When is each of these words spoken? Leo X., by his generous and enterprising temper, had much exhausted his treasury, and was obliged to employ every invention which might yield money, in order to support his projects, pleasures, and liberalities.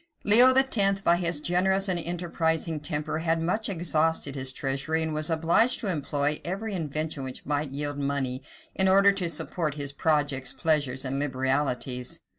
Leo 0.23 0.51
X., 0.51 1.01
by 1.01 1.15
his 1.17 1.39
generous 1.39 1.87
and 1.87 1.99
enterprising 1.99 2.79
temper, 2.79 3.19
had 3.19 3.39
much 3.39 3.69
exhausted 3.69 4.33
his 4.33 4.51
treasury, 4.51 5.03
and 5.03 5.13
was 5.13 5.29
obliged 5.29 5.79
to 5.79 5.91
employ 5.91 6.41
every 6.43 6.73
invention 6.73 7.23
which 7.23 7.45
might 7.45 7.69
yield 7.69 7.99
money, 7.99 8.41
in 8.73 8.87
order 8.87 9.11
to 9.11 9.29
support 9.29 9.75
his 9.75 9.91
projects, 9.91 10.53
pleasures, 10.53 11.05
and 11.05 11.19
liberalities. 11.19 12.21